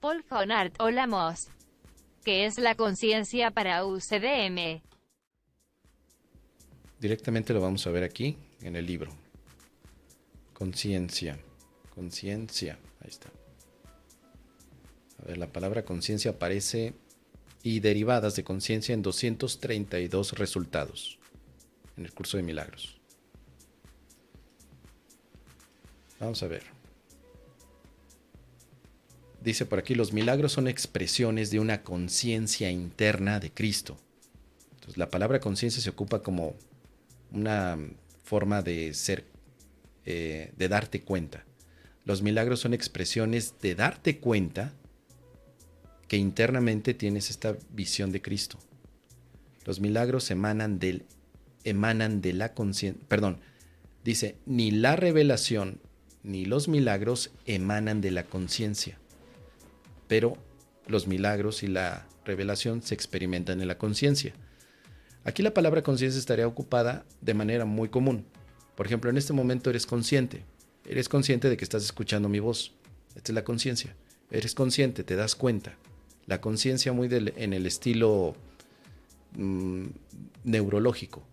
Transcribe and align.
Paul 0.00 0.24
von 0.28 0.52
Art 0.52 0.74
Olamos. 0.80 1.48
¿Qué 2.24 2.46
es 2.46 2.58
la 2.58 2.74
conciencia 2.74 3.50
para 3.50 3.84
UCDM? 3.84 4.82
Directamente 7.00 7.52
lo 7.52 7.60
vamos 7.60 7.86
a 7.86 7.90
ver 7.90 8.02
aquí 8.02 8.36
en 8.62 8.76
el 8.76 8.86
libro. 8.86 9.12
Conciencia. 10.52 11.38
Conciencia. 11.94 12.78
Ahí 13.00 13.10
está. 13.10 13.30
A 15.22 15.26
ver, 15.26 15.38
la 15.38 15.46
palabra 15.46 15.84
conciencia 15.84 16.32
aparece 16.32 16.94
y 17.62 17.80
derivadas 17.80 18.36
de 18.36 18.44
conciencia 18.44 18.92
en 18.94 19.02
232 19.02 20.32
resultados 20.32 21.18
en 21.96 22.04
el 22.04 22.12
curso 22.12 22.36
de 22.36 22.42
milagros. 22.42 23.00
Vamos 26.20 26.42
a 26.42 26.48
ver. 26.48 26.75
Dice 29.46 29.64
por 29.64 29.78
aquí, 29.78 29.94
los 29.94 30.12
milagros 30.12 30.50
son 30.50 30.66
expresiones 30.66 31.52
de 31.52 31.60
una 31.60 31.84
conciencia 31.84 32.68
interna 32.68 33.38
de 33.38 33.52
Cristo. 33.52 33.96
Entonces, 34.74 34.96
la 34.96 35.08
palabra 35.08 35.38
conciencia 35.38 35.80
se 35.80 35.88
ocupa 35.88 36.20
como 36.20 36.56
una 37.30 37.78
forma 38.24 38.62
de 38.62 38.92
ser, 38.92 39.24
eh, 40.04 40.52
de 40.56 40.68
darte 40.68 41.02
cuenta. 41.02 41.44
Los 42.04 42.22
milagros 42.22 42.58
son 42.58 42.74
expresiones 42.74 43.54
de 43.62 43.76
darte 43.76 44.18
cuenta 44.18 44.72
que 46.08 46.16
internamente 46.16 46.92
tienes 46.92 47.30
esta 47.30 47.56
visión 47.70 48.10
de 48.10 48.22
Cristo. 48.22 48.58
Los 49.64 49.78
milagros 49.78 50.28
emanan 50.32 50.80
del 50.80 51.04
emanan 51.62 52.20
de 52.20 52.32
la 52.32 52.52
conciencia, 52.52 53.00
perdón, 53.06 53.38
dice, 54.02 54.34
ni 54.44 54.72
la 54.72 54.96
revelación 54.96 55.78
ni 56.24 56.46
los 56.46 56.66
milagros 56.66 57.30
emanan 57.44 58.00
de 58.00 58.10
la 58.10 58.24
conciencia, 58.24 58.98
pero 60.08 60.36
los 60.86 61.06
milagros 61.06 61.62
y 61.62 61.66
la 61.66 62.06
revelación 62.24 62.82
se 62.82 62.94
experimentan 62.94 63.60
en 63.60 63.68
la 63.68 63.78
conciencia. 63.78 64.34
Aquí 65.24 65.42
la 65.42 65.54
palabra 65.54 65.82
conciencia 65.82 66.18
estaría 66.18 66.46
ocupada 66.46 67.04
de 67.20 67.34
manera 67.34 67.64
muy 67.64 67.88
común. 67.88 68.26
Por 68.76 68.86
ejemplo, 68.86 69.10
en 69.10 69.16
este 69.16 69.32
momento 69.32 69.70
eres 69.70 69.86
consciente. 69.86 70.44
Eres 70.84 71.08
consciente 71.08 71.48
de 71.48 71.56
que 71.56 71.64
estás 71.64 71.84
escuchando 71.84 72.28
mi 72.28 72.38
voz. 72.38 72.72
Esta 73.16 73.32
es 73.32 73.34
la 73.34 73.44
conciencia. 73.44 73.96
Eres 74.30 74.54
consciente, 74.54 75.02
te 75.02 75.16
das 75.16 75.34
cuenta. 75.34 75.76
La 76.26 76.40
conciencia 76.40 76.92
muy 76.92 77.08
en 77.10 77.52
el 77.52 77.66
estilo 77.66 78.36
mm, 79.36 79.86
neurológico. 80.44 81.24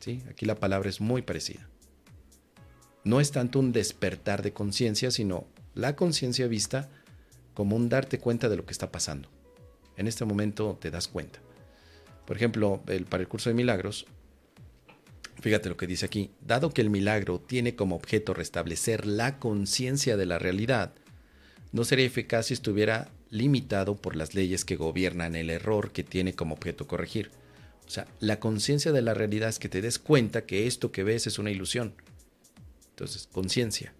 ¿sí? 0.00 0.22
Aquí 0.30 0.44
la 0.44 0.56
palabra 0.56 0.90
es 0.90 1.00
muy 1.00 1.22
parecida. 1.22 1.68
No 3.04 3.20
es 3.20 3.30
tanto 3.30 3.60
un 3.60 3.72
despertar 3.72 4.42
de 4.42 4.52
conciencia, 4.52 5.10
sino 5.10 5.46
la 5.74 5.96
conciencia 5.96 6.48
vista 6.48 6.90
como 7.58 7.74
un 7.74 7.88
darte 7.88 8.20
cuenta 8.20 8.48
de 8.48 8.54
lo 8.54 8.64
que 8.64 8.70
está 8.70 8.92
pasando. 8.92 9.28
En 9.96 10.06
este 10.06 10.24
momento 10.24 10.78
te 10.80 10.92
das 10.92 11.08
cuenta. 11.08 11.40
Por 12.24 12.36
ejemplo, 12.36 12.84
el, 12.86 13.04
para 13.04 13.20
el 13.20 13.28
curso 13.28 13.50
de 13.50 13.54
milagros, 13.54 14.06
fíjate 15.40 15.68
lo 15.68 15.76
que 15.76 15.88
dice 15.88 16.06
aquí, 16.06 16.30
dado 16.40 16.70
que 16.70 16.82
el 16.82 16.88
milagro 16.88 17.40
tiene 17.40 17.74
como 17.74 17.96
objeto 17.96 18.32
restablecer 18.32 19.06
la 19.06 19.40
conciencia 19.40 20.16
de 20.16 20.24
la 20.24 20.38
realidad, 20.38 20.92
no 21.72 21.82
sería 21.82 22.06
eficaz 22.06 22.46
si 22.46 22.54
estuviera 22.54 23.10
limitado 23.28 23.96
por 23.96 24.14
las 24.14 24.36
leyes 24.36 24.64
que 24.64 24.76
gobiernan 24.76 25.34
el 25.34 25.50
error 25.50 25.90
que 25.90 26.04
tiene 26.04 26.34
como 26.34 26.54
objeto 26.54 26.86
corregir. 26.86 27.32
O 27.88 27.90
sea, 27.90 28.06
la 28.20 28.38
conciencia 28.38 28.92
de 28.92 29.02
la 29.02 29.14
realidad 29.14 29.48
es 29.48 29.58
que 29.58 29.68
te 29.68 29.82
des 29.82 29.98
cuenta 29.98 30.46
que 30.46 30.68
esto 30.68 30.92
que 30.92 31.02
ves 31.02 31.26
es 31.26 31.40
una 31.40 31.50
ilusión. 31.50 31.92
Entonces, 32.90 33.28
conciencia. 33.32 33.94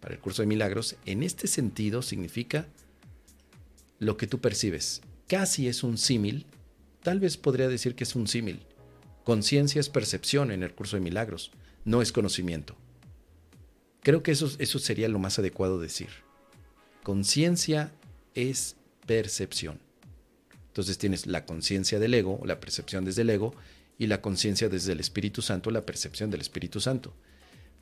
Para 0.00 0.14
el 0.14 0.22
curso 0.22 0.40
de 0.40 0.46
milagros, 0.46 0.96
en 1.04 1.22
este 1.22 1.48
sentido 1.48 2.00
significa 2.00 2.66
lo 3.98 4.16
que 4.16 4.26
tú 4.26 4.40
percibes. 4.40 5.02
Casi 5.26 5.68
es 5.68 5.82
un 5.82 5.98
símil 5.98 6.46
Tal 7.04 7.20
vez 7.20 7.36
podría 7.36 7.68
decir 7.68 7.94
que 7.94 8.04
es 8.04 8.16
un 8.16 8.26
símil. 8.26 8.60
Conciencia 9.24 9.78
es 9.78 9.90
percepción 9.90 10.50
en 10.50 10.62
el 10.62 10.74
curso 10.74 10.96
de 10.96 11.02
milagros, 11.02 11.52
no 11.84 12.00
es 12.00 12.12
conocimiento. 12.12 12.76
Creo 14.02 14.22
que 14.22 14.32
eso, 14.32 14.50
eso 14.58 14.78
sería 14.78 15.08
lo 15.08 15.18
más 15.18 15.38
adecuado 15.38 15.78
decir. 15.78 16.08
Conciencia 17.02 17.92
es 18.34 18.76
percepción. 19.06 19.80
Entonces 20.68 20.96
tienes 20.96 21.26
la 21.26 21.44
conciencia 21.44 21.98
del 21.98 22.14
ego, 22.14 22.40
la 22.46 22.58
percepción 22.58 23.04
desde 23.04 23.20
el 23.20 23.30
ego, 23.30 23.54
y 23.98 24.06
la 24.06 24.22
conciencia 24.22 24.70
desde 24.70 24.92
el 24.92 25.00
Espíritu 25.00 25.42
Santo, 25.42 25.70
la 25.70 25.84
percepción 25.84 26.30
del 26.30 26.40
Espíritu 26.40 26.80
Santo. 26.80 27.12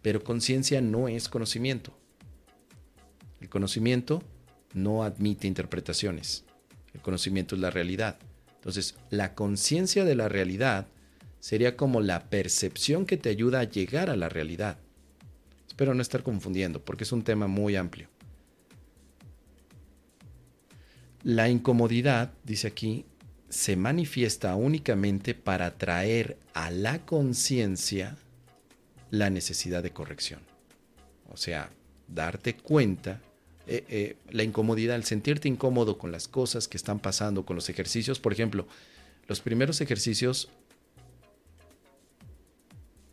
Pero 0.02 0.24
conciencia 0.24 0.80
no 0.80 1.06
es 1.06 1.28
conocimiento. 1.28 1.96
El 3.40 3.48
conocimiento 3.48 4.20
no 4.74 5.04
admite 5.04 5.46
interpretaciones. 5.46 6.44
El 6.94 7.00
conocimiento 7.00 7.54
es 7.54 7.60
la 7.60 7.70
realidad. 7.70 8.18
Entonces, 8.56 8.94
la 9.10 9.34
conciencia 9.34 10.04
de 10.04 10.14
la 10.14 10.28
realidad 10.28 10.86
sería 11.40 11.76
como 11.76 12.00
la 12.00 12.30
percepción 12.30 13.06
que 13.06 13.16
te 13.16 13.28
ayuda 13.28 13.60
a 13.60 13.64
llegar 13.64 14.10
a 14.10 14.16
la 14.16 14.28
realidad. 14.28 14.78
Espero 15.66 15.94
no 15.94 16.02
estar 16.02 16.22
confundiendo, 16.22 16.84
porque 16.84 17.04
es 17.04 17.12
un 17.12 17.24
tema 17.24 17.46
muy 17.46 17.76
amplio. 17.76 18.08
La 21.24 21.48
incomodidad, 21.48 22.32
dice 22.44 22.68
aquí, 22.68 23.04
se 23.48 23.76
manifiesta 23.76 24.54
únicamente 24.54 25.34
para 25.34 25.76
traer 25.76 26.38
a 26.54 26.70
la 26.70 27.04
conciencia 27.04 28.16
la 29.10 29.30
necesidad 29.30 29.82
de 29.82 29.92
corrección. 29.92 30.40
O 31.30 31.36
sea, 31.36 31.70
darte 32.08 32.56
cuenta 32.56 33.20
eh, 33.66 33.84
eh, 33.88 34.16
la 34.30 34.42
incomodidad, 34.42 34.96
el 34.96 35.04
sentirte 35.04 35.48
incómodo 35.48 35.98
con 35.98 36.10
las 36.10 36.26
cosas 36.28 36.66
que 36.66 36.76
están 36.76 36.98
pasando, 36.98 37.44
con 37.44 37.56
los 37.56 37.68
ejercicios. 37.68 38.18
Por 38.18 38.32
ejemplo, 38.32 38.66
los 39.28 39.40
primeros 39.40 39.80
ejercicios 39.80 40.48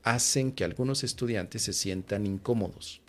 hacen 0.04 0.52
que 0.52 0.64
algunos 0.64 1.04
estudiantes 1.04 1.62
se 1.62 1.74
sientan 1.74 2.26
incómodos. 2.26 3.02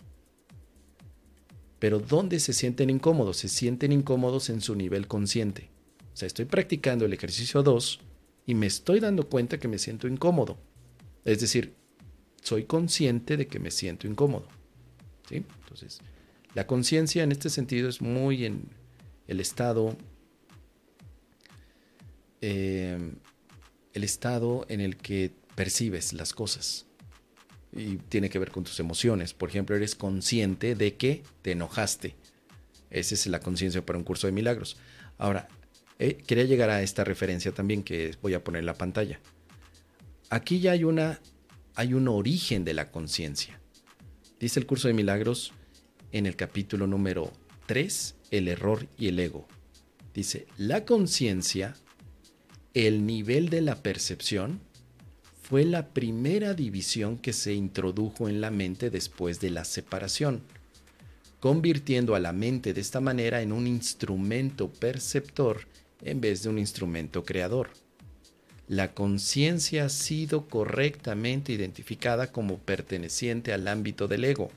Pero 1.79 1.99
¿dónde 1.99 2.39
se 2.39 2.53
sienten 2.53 2.91
incómodos? 2.91 3.37
Se 3.37 3.47
sienten 3.47 3.91
incómodos 3.91 4.51
en 4.51 4.61
su 4.61 4.75
nivel 4.75 5.07
consciente. 5.07 5.69
O 6.13 6.17
sea, 6.17 6.27
estoy 6.27 6.45
practicando 6.45 7.05
el 7.05 7.13
ejercicio 7.13 7.63
2 7.63 7.99
y 8.45 8.53
me 8.53 8.67
estoy 8.67 8.99
dando 8.99 9.27
cuenta 9.27 9.59
que 9.59 9.67
me 9.67 9.79
siento 9.79 10.07
incómodo. 10.07 10.59
Es 11.25 11.41
decir, 11.41 11.73
soy 12.43 12.65
consciente 12.65 13.35
de 13.35 13.47
que 13.47 13.59
me 13.59 13.71
siento 13.71 14.05
incómodo. 14.05 14.47
¿Sí? 15.27 15.43
Entonces, 15.63 15.99
la 16.53 16.67
conciencia 16.67 17.23
en 17.23 17.31
este 17.31 17.49
sentido 17.49 17.89
es 17.89 18.01
muy 18.01 18.45
en 18.45 18.69
el 19.27 19.39
estado, 19.39 19.95
eh, 22.41 22.97
el 23.93 24.03
estado 24.03 24.65
en 24.67 24.81
el 24.81 24.97
que 24.97 25.31
percibes 25.55 26.13
las 26.13 26.33
cosas 26.33 26.85
y 27.73 27.97
tiene 27.97 28.29
que 28.29 28.39
ver 28.39 28.51
con 28.51 28.63
tus 28.63 28.79
emociones. 28.79 29.33
Por 29.33 29.49
ejemplo, 29.49 29.75
eres 29.75 29.95
consciente 29.95 30.75
de 30.75 30.95
que 30.95 31.23
te 31.41 31.51
enojaste. 31.51 32.15
Esa 32.89 33.15
es 33.15 33.27
la 33.27 33.39
conciencia 33.39 33.85
para 33.85 33.97
un 33.97 34.03
curso 34.03 34.27
de 34.27 34.33
milagros. 34.33 34.77
Ahora, 35.17 35.47
eh, 35.99 36.15
quería 36.15 36.43
llegar 36.43 36.69
a 36.69 36.81
esta 36.81 37.03
referencia 37.03 37.53
también 37.53 37.83
que 37.83 38.15
voy 38.21 38.33
a 38.33 38.43
poner 38.43 38.59
en 38.59 38.65
la 38.65 38.73
pantalla. 38.73 39.19
Aquí 40.29 40.59
ya 40.59 40.71
hay 40.71 40.83
una 40.83 41.19
hay 41.75 41.93
un 41.93 42.09
origen 42.09 42.65
de 42.65 42.73
la 42.73 42.91
conciencia. 42.91 43.59
Dice 44.39 44.59
el 44.59 44.65
curso 44.65 44.89
de 44.89 44.93
milagros 44.93 45.53
en 46.11 46.25
el 46.25 46.35
capítulo 46.35 46.87
número 46.87 47.31
3, 47.67 48.15
el 48.31 48.47
error 48.47 48.87
y 48.97 49.07
el 49.07 49.19
ego. 49.19 49.47
Dice, 50.13 50.45
la 50.57 50.85
conciencia, 50.85 51.75
el 52.73 53.05
nivel 53.05 53.49
de 53.49 53.61
la 53.61 53.75
percepción, 53.75 54.59
fue 55.41 55.65
la 55.65 55.89
primera 55.89 56.53
división 56.53 57.17
que 57.17 57.33
se 57.33 57.53
introdujo 57.53 58.29
en 58.29 58.41
la 58.41 58.51
mente 58.51 58.89
después 58.89 59.39
de 59.39 59.49
la 59.49 59.65
separación, 59.65 60.41
convirtiendo 61.39 62.15
a 62.15 62.19
la 62.19 62.33
mente 62.33 62.73
de 62.73 62.81
esta 62.81 63.01
manera 63.01 63.41
en 63.41 63.51
un 63.51 63.67
instrumento 63.67 64.69
perceptor 64.69 65.67
en 66.01 66.21
vez 66.21 66.43
de 66.43 66.49
un 66.49 66.59
instrumento 66.59 67.23
creador. 67.23 67.69
La 68.67 68.93
conciencia 68.93 69.85
ha 69.85 69.89
sido 69.89 70.47
correctamente 70.47 71.51
identificada 71.51 72.31
como 72.31 72.57
perteneciente 72.57 73.51
al 73.51 73.67
ámbito 73.67 74.07
del 74.07 74.23
ego 74.23 74.51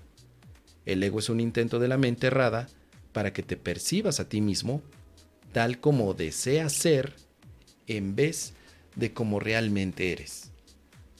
el 0.86 1.02
ego 1.02 1.19
es 1.19 1.28
un 1.28 1.40
intento 1.40 1.78
de 1.78 1.88
la 1.88 1.98
mente 1.98 2.26
errada 2.26 2.69
para 3.12 3.32
que 3.32 3.42
te 3.42 3.56
percibas 3.56 4.20
a 4.20 4.28
ti 4.28 4.40
mismo 4.40 4.82
tal 5.52 5.78
como 5.78 6.14
deseas 6.14 6.72
ser 6.72 7.14
en 7.86 8.16
vez 8.16 8.54
de 8.96 9.12
como 9.12 9.38
realmente 9.40 10.12
eres. 10.12 10.50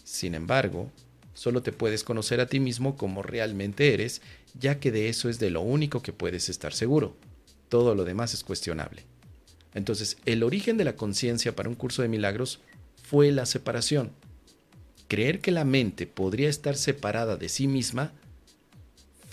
Sin 0.02 0.34
embargo, 0.34 0.90
solo 1.34 1.62
te 1.62 1.72
puedes 1.72 2.05
conocer 2.05 2.40
a 2.40 2.46
ti 2.46 2.61
mismo 2.61 2.96
como 2.96 3.22
realmente 3.22 3.94
eres, 3.94 4.22
ya 4.58 4.81
que 4.81 4.90
de 4.90 5.08
eso 5.08 5.28
es 5.28 5.38
de 5.38 5.50
lo 5.50 5.61
único 5.61 6.02
que 6.02 6.12
puedes 6.12 6.49
estar 6.49 6.75
seguro. 6.75 7.16
Todo 7.69 7.94
lo 7.94 8.05
demás 8.05 8.34
es 8.34 8.44
cuestionable. 8.44 9.05
Entonces, 9.72 10.16
el 10.25 10.43
origen 10.43 10.76
de 10.76 10.84
la 10.84 10.96
conciencia 10.96 11.55
para 11.55 11.69
un 11.69 11.75
curso 11.75 12.02
de 12.02 12.08
milagros 12.08 12.61
fue 13.02 13.32
la 13.32 13.46
separación. 13.46 14.12
Creer 15.08 15.40
que 15.40 15.50
la 15.50 15.64
mente 15.64 16.06
podría 16.06 16.49
estar 16.49 16.76
separada 16.76 17.37
de 17.37 17.49
sí 17.49 17.66
misma 17.69 18.12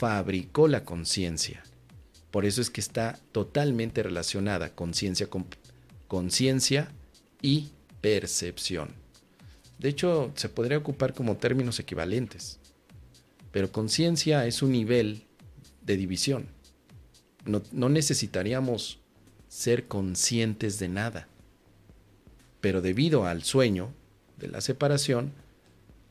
fabricó 0.02 0.68
la 0.68 0.84
conciencia. 0.84 1.62
Por 2.32 2.46
eso 2.46 2.60
es 2.60 2.72
que 2.72 2.82
está 2.82 3.20
totalmente 3.32 4.02
relacionada 4.02 4.74
conciencia 4.74 5.28
con 5.28 5.46
conciencia 6.08 6.92
y 7.40 7.70
percepción. 8.02 8.96
De 9.78 9.90
hecho, 9.90 10.32
se 10.34 10.50
podría 10.50 10.80
ocupar 10.80 11.14
como 11.14 11.38
términos 11.38 11.80
equivalentes. 11.80 12.58
Pero 13.52 13.72
conciencia 13.72 14.48
es 14.48 14.64
un 14.64 14.72
nivel 14.72 15.28
de 15.84 15.98
división. 15.98 16.48
No, 17.46 17.62
no, 17.72 17.88
necesitaríamos 17.88 18.98
ser 19.50 19.88
conscientes 19.88 20.80
de 20.80 20.90
nada. 20.90 21.28
Pero 22.60 22.82
debido 22.82 23.28
al 23.28 23.44
sueño 23.44 23.94
de 24.40 24.48
la 24.48 24.62
separación, 24.62 25.32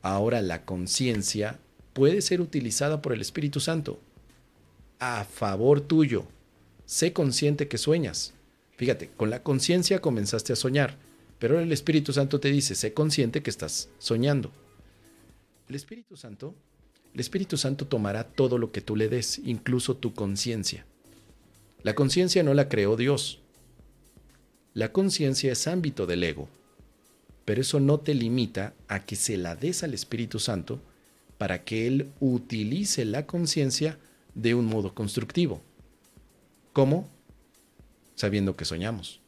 ahora 0.01 0.41
la 0.41 0.63
conciencia 0.63 1.59
puede 1.93 2.21
ser 2.21 2.41
utilizada 2.41 3.01
por 3.01 3.13
el 3.13 3.21
Espíritu 3.21 3.59
Santo 3.59 3.99
a 4.99 5.23
favor 5.23 5.81
tuyo. 5.81 6.25
Sé 6.85 7.11
consciente 7.11 7.67
que 7.67 7.77
sueñas. 7.77 8.33
Fíjate, 8.77 9.09
con 9.09 9.29
la 9.29 9.41
conciencia 9.41 9.99
comenzaste 9.99 10.53
a 10.53 10.55
soñar, 10.55 10.97
pero 11.39 11.59
el 11.59 11.71
Espíritu 11.71 12.13
Santo 12.13 12.39
te 12.39 12.51
dice, 12.51 12.75
sé 12.75 12.93
consciente 12.93 13.41
que 13.41 13.49
estás 13.49 13.89
soñando. 13.97 14.51
El 15.67 15.75
Espíritu 15.75 16.15
Santo, 16.17 16.53
el 17.13 17.19
Espíritu 17.19 17.57
Santo 17.57 17.87
tomará 17.87 18.25
todo 18.25 18.57
lo 18.57 18.71
que 18.71 18.81
tú 18.81 18.95
le 18.95 19.09
des, 19.09 19.39
incluso 19.39 19.97
tu 19.97 20.13
conciencia. 20.13 20.85
La 21.81 21.95
conciencia 21.95 22.43
no 22.43 22.53
la 22.53 22.69
creó 22.69 22.95
Dios. 22.95 23.39
La 24.75 24.91
conciencia 24.91 25.51
es 25.51 25.67
ámbito 25.67 26.05
del 26.05 26.23
ego, 26.23 26.47
pero 27.43 27.61
eso 27.61 27.79
no 27.79 27.99
te 27.99 28.13
limita 28.13 28.75
a 28.87 29.03
que 29.03 29.15
se 29.15 29.35
la 29.35 29.55
des 29.55 29.83
al 29.83 29.95
Espíritu 29.95 30.39
Santo 30.39 30.79
para 31.41 31.63
que 31.63 31.87
Él 31.87 32.11
utilice 32.19 33.03
la 33.03 33.25
conciencia 33.25 33.97
de 34.35 34.53
un 34.53 34.67
modo 34.67 34.93
constructivo. 34.93 35.63
¿Cómo? 36.71 37.09
Sabiendo 38.13 38.55
que 38.55 38.63
soñamos. 38.63 39.21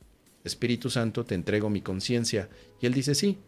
Espíritu 0.44 0.92
Santo, 0.92 1.26
te 1.26 1.34
entrego 1.34 1.72
mi 1.72 1.82
conciencia. 1.82 2.50
Y 2.80 2.86
Él 2.86 2.94
dice, 2.94 3.16
sí, 3.16 3.40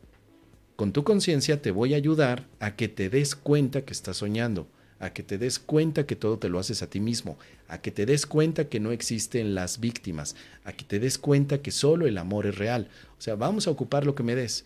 con 0.76 0.94
tu 0.94 1.04
conciencia 1.04 1.62
te 1.62 1.70
voy 1.70 1.94
a 1.94 1.98
ayudar 1.98 2.48
a 2.60 2.76
que 2.76 2.88
te 2.88 3.12
des 3.12 3.36
cuenta 3.36 3.86
que 3.86 3.94
estás 3.94 4.18
soñando, 4.18 4.68
a 4.98 5.14
que 5.14 5.22
te 5.22 5.38
des 5.38 5.60
cuenta 5.60 6.08
que 6.08 6.16
todo 6.16 6.40
te 6.40 6.50
lo 6.50 6.58
haces 6.58 6.82
a 6.82 6.90
ti 6.90 7.00
mismo, 7.00 7.38
a 7.68 7.82
que 7.82 7.92
te 7.92 8.08
des 8.08 8.26
cuenta 8.26 8.68
que 8.68 8.80
no 8.80 8.92
existen 8.92 9.54
las 9.54 9.80
víctimas, 9.80 10.36
a 10.64 10.74
que 10.74 10.86
te 10.86 10.98
des 10.98 11.20
cuenta 11.20 11.62
que 11.62 11.70
solo 11.70 12.08
el 12.08 12.18
amor 12.18 12.48
es 12.48 12.58
real. 12.58 12.88
O 13.20 13.22
sea, 13.22 13.36
vamos 13.36 13.68
a 13.68 13.70
ocupar 13.70 14.08
lo 14.08 14.16
que 14.16 14.24
me 14.24 14.34
des. 14.34 14.66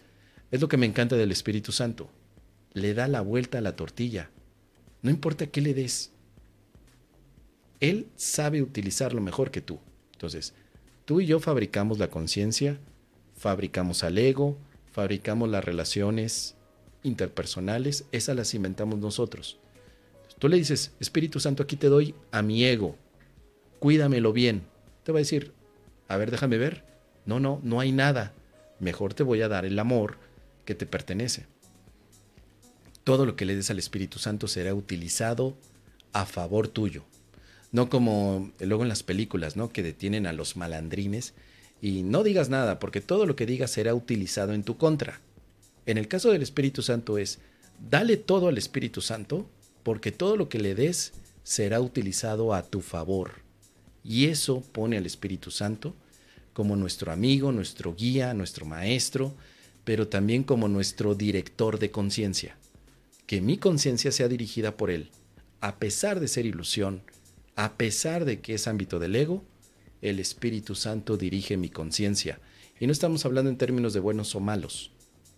Es 0.52 0.62
lo 0.62 0.70
que 0.70 0.78
me 0.78 0.86
encanta 0.86 1.18
del 1.18 1.34
Espíritu 1.34 1.74
Santo. 1.74 2.10
Le 2.74 2.94
da 2.94 3.08
la 3.08 3.22
vuelta 3.22 3.58
a 3.58 3.62
la 3.62 3.76
tortilla. 3.76 4.30
No 5.02 5.10
importa 5.10 5.48
qué 5.48 5.62
le 5.62 5.74
des, 5.74 6.12
él 7.80 8.08
sabe 8.16 8.62
utilizarlo 8.62 9.22
mejor 9.22 9.52
que 9.52 9.62
tú. 9.62 9.80
Entonces, 10.14 10.54
tú 11.06 11.22
y 11.22 11.26
yo 11.26 11.40
fabricamos 11.40 11.98
la 11.98 12.10
conciencia, 12.10 12.78
fabricamos 13.36 14.04
al 14.04 14.18
ego, 14.18 14.58
fabricamos 14.92 15.50
las 15.50 15.64
relaciones 15.64 16.56
interpersonales, 17.04 18.06
esas 18.12 18.36
las 18.36 18.54
inventamos 18.54 19.00
nosotros. 19.00 19.60
Tú 20.40 20.50
le 20.50 20.58
dices, 20.58 20.94
Espíritu 21.00 21.40
Santo, 21.40 21.64
aquí 21.64 21.76
te 21.76 21.88
doy 21.88 22.16
a 22.32 22.42
mi 22.42 22.66
ego, 22.66 22.98
cuídamelo 23.80 24.34
bien. 24.34 24.64
Te 25.04 25.12
va 25.12 25.20
a 25.20 25.22
decir, 25.22 25.54
a 26.08 26.18
ver, 26.18 26.32
déjame 26.32 26.58
ver. 26.58 26.84
No, 27.26 27.40
no, 27.40 27.62
no 27.64 27.80
hay 27.80 27.92
nada. 27.92 28.34
Mejor 28.80 29.14
te 29.14 29.24
voy 29.24 29.42
a 29.42 29.48
dar 29.48 29.66
el 29.66 29.80
amor 29.80 30.18
que 30.66 30.76
te 30.76 30.86
pertenece. 30.86 31.48
Todo 33.04 33.26
lo 33.26 33.36
que 33.36 33.46
le 33.46 33.56
des 33.56 33.70
al 33.70 33.80
Espíritu 33.80 34.20
Santo 34.20 34.48
será 34.48 34.74
utilizado 34.74 35.56
a 36.14 36.26
favor 36.26 36.68
tuyo. 36.68 37.04
No 37.72 37.90
como 37.90 38.52
luego 38.60 38.84
en 38.84 38.90
las 38.90 39.04
películas, 39.04 39.56
¿no? 39.56 39.70
Que 39.70 39.84
detienen 39.84 40.26
a 40.26 40.34
los 40.34 40.58
malandrines 40.58 41.34
y 41.82 42.04
no 42.04 42.24
digas 42.24 42.50
nada, 42.50 42.80
porque 42.80 43.02
todo 43.02 43.26
lo 43.26 43.36
que 43.36 43.46
digas 43.46 43.72
será 43.72 43.94
utilizado 43.94 44.54
en 44.54 44.64
tu 44.64 44.78
contra. 44.78 45.22
En 45.86 45.98
el 45.98 46.08
caso 46.08 46.32
del 46.32 46.42
Espíritu 46.42 46.82
Santo 46.82 47.18
es, 47.18 47.40
dale 47.90 48.18
todo 48.18 48.48
al 48.48 48.58
Espíritu 48.58 49.02
Santo, 49.02 49.50
porque 49.84 50.12
todo 50.12 50.36
lo 50.36 50.50
que 50.50 50.60
le 50.60 50.76
des 50.76 51.14
será 51.44 51.80
utilizado 51.80 52.54
a 52.54 52.64
tu 52.64 52.82
favor. 52.82 53.42
Y 54.04 54.26
eso 54.26 54.62
pone 54.72 54.98
al 54.98 55.06
Espíritu 55.06 55.52
Santo 55.52 55.96
como 56.54 56.76
nuestro 56.76 57.12
amigo, 57.12 57.52
nuestro 57.52 57.96
guía, 57.96 58.34
nuestro 58.34 58.66
maestro, 58.66 59.34
pero 59.84 60.08
también 60.08 60.44
como 60.44 60.68
nuestro 60.68 61.16
director 61.16 61.80
de 61.80 61.92
conciencia. 61.92 62.59
Que 63.30 63.42
mi 63.42 63.60
conciencia 63.60 64.12
sea 64.12 64.28
dirigida 64.28 64.76
por 64.76 64.90
Él, 64.90 65.12
a 65.62 65.78
pesar 65.78 66.20
de 66.20 66.28
ser 66.28 66.48
ilusión, 66.48 67.04
a 67.56 67.78
pesar 67.78 68.26
de 68.26 68.42
que 68.42 68.56
es 68.56 68.68
ámbito 68.68 68.98
del 68.98 69.16
ego, 69.16 69.44
el 70.02 70.20
Espíritu 70.20 70.74
Santo 70.74 71.16
dirige 71.16 71.56
mi 71.56 71.70
conciencia. 71.70 72.42
Y 72.80 72.88
no 72.88 72.92
estamos 72.92 73.24
hablando 73.26 73.52
en 73.52 73.60
términos 73.60 73.94
de 73.94 74.00
buenos 74.00 74.34
o 74.34 74.40
malos. 74.40 74.90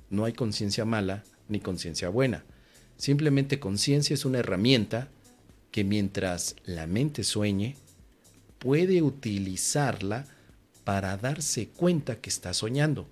No 0.09 0.23
hay 0.23 0.31
conciencia 0.31 0.85
mala 0.85 1.25
ni 1.49 1.59
conciencia 1.59 2.07
buena. 2.07 2.45
Simplemente 2.95 3.59
conciencia 3.59 4.13
es 4.13 4.23
una 4.23 4.39
herramienta 4.39 5.09
que 5.69 5.83
mientras 5.83 6.55
la 6.63 6.87
mente 6.87 7.25
sueñe, 7.25 7.75
puede 8.57 9.01
utilizarla 9.01 10.27
para 10.85 11.17
darse 11.17 11.67
cuenta 11.67 12.21
que 12.21 12.29
está 12.29 12.53
soñando. 12.53 13.09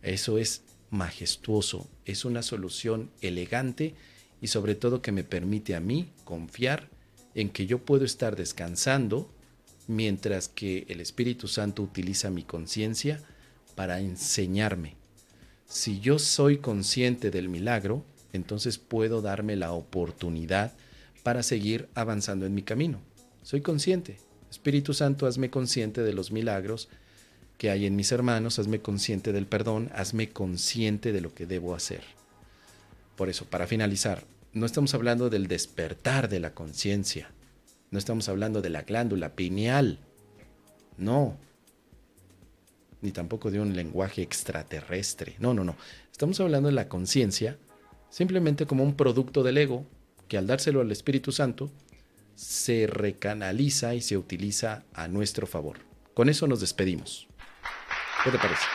Eso 0.00 0.38
es 0.38 0.62
majestuoso, 0.94 1.88
es 2.04 2.24
una 2.24 2.42
solución 2.42 3.10
elegante 3.20 3.94
y 4.40 4.46
sobre 4.46 4.74
todo 4.74 5.02
que 5.02 5.12
me 5.12 5.24
permite 5.24 5.74
a 5.74 5.80
mí 5.80 6.12
confiar 6.24 6.88
en 7.34 7.50
que 7.50 7.66
yo 7.66 7.84
puedo 7.84 8.04
estar 8.04 8.36
descansando 8.36 9.30
mientras 9.88 10.48
que 10.48 10.86
el 10.88 11.00
Espíritu 11.00 11.48
Santo 11.48 11.82
utiliza 11.82 12.30
mi 12.30 12.44
conciencia 12.44 13.20
para 13.74 14.00
enseñarme. 14.00 14.96
Si 15.66 16.00
yo 16.00 16.18
soy 16.18 16.58
consciente 16.58 17.30
del 17.30 17.48
milagro, 17.48 18.04
entonces 18.32 18.78
puedo 18.78 19.20
darme 19.20 19.56
la 19.56 19.72
oportunidad 19.72 20.72
para 21.22 21.42
seguir 21.42 21.88
avanzando 21.94 22.46
en 22.46 22.54
mi 22.54 22.62
camino. 22.62 23.00
Soy 23.42 23.60
consciente. 23.60 24.18
Espíritu 24.50 24.94
Santo, 24.94 25.26
hazme 25.26 25.50
consciente 25.50 26.02
de 26.02 26.12
los 26.12 26.30
milagros 26.30 26.88
que 27.58 27.70
hay 27.70 27.86
en 27.86 27.96
mis 27.96 28.12
hermanos, 28.12 28.58
hazme 28.58 28.80
consciente 28.80 29.32
del 29.32 29.46
perdón, 29.46 29.90
hazme 29.94 30.30
consciente 30.30 31.12
de 31.12 31.20
lo 31.20 31.34
que 31.34 31.46
debo 31.46 31.74
hacer. 31.74 32.02
Por 33.16 33.28
eso, 33.28 33.44
para 33.44 33.66
finalizar, 33.66 34.24
no 34.52 34.66
estamos 34.66 34.94
hablando 34.94 35.30
del 35.30 35.46
despertar 35.46 36.28
de 36.28 36.40
la 36.40 36.54
conciencia. 36.54 37.30
No 37.90 37.98
estamos 37.98 38.28
hablando 38.28 38.60
de 38.60 38.70
la 38.70 38.82
glándula 38.82 39.34
pineal. 39.36 39.98
No. 40.96 41.36
Ni 43.02 43.12
tampoco 43.12 43.50
de 43.50 43.60
un 43.60 43.76
lenguaje 43.76 44.22
extraterrestre. 44.22 45.36
No, 45.38 45.54
no, 45.54 45.64
no. 45.64 45.76
Estamos 46.10 46.40
hablando 46.40 46.68
de 46.68 46.74
la 46.74 46.88
conciencia 46.88 47.58
simplemente 48.10 48.66
como 48.66 48.84
un 48.84 48.94
producto 48.94 49.42
del 49.42 49.58
ego 49.58 49.84
que 50.28 50.38
al 50.38 50.46
dárselo 50.46 50.80
al 50.80 50.92
Espíritu 50.92 51.32
Santo 51.32 51.70
se 52.36 52.86
recanaliza 52.86 53.94
y 53.94 54.00
se 54.00 54.16
utiliza 54.16 54.84
a 54.92 55.08
nuestro 55.08 55.46
favor. 55.46 55.78
Con 56.14 56.28
eso 56.28 56.46
nos 56.46 56.60
despedimos. 56.60 57.26
¿Qué 58.24 58.30
te 58.32 58.38
parece? 58.38 58.73